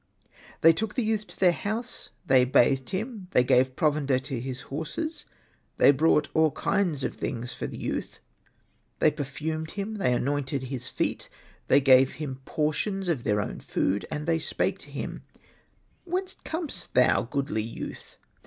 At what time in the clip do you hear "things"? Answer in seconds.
7.15-7.53